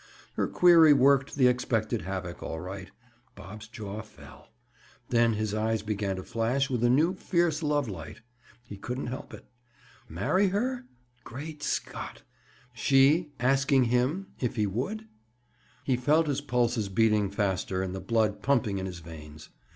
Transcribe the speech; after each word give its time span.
Her 0.33 0.47
query 0.47 0.93
worked 0.93 1.35
the 1.35 1.45
expected 1.47 2.01
havoc, 2.01 2.41
all 2.41 2.59
right. 2.59 2.89
Bob's 3.35 3.67
jaw 3.67 4.01
fell. 4.01 4.47
Then 5.09 5.33
his 5.33 5.53
eyes 5.53 5.83
began 5.83 6.15
to 6.15 6.23
flash 6.23 6.71
with 6.71 6.83
a 6.83 6.89
new 6.89 7.13
fierce 7.13 7.61
love 7.61 7.87
light. 7.87 8.21
He 8.63 8.77
couldn't 8.77 9.13
help 9.13 9.31
it. 9.31 9.45
Marry 10.09 10.47
her?—Great 10.47 11.61
Scott!—She, 11.61 13.31
asking 13.39 13.83
him, 13.83 14.31
if 14.39 14.55
he 14.55 14.65
would? 14.65 15.05
He 15.83 15.95
felt 15.97 16.25
his 16.25 16.41
pulses 16.41 16.89
beating 16.89 17.29
faster 17.29 17.83
and 17.83 17.93
the 17.93 17.99
blood 18.01 18.41
pumping 18.41 18.79
in 18.79 18.87
his 18.87 19.01
veins. 19.01 19.49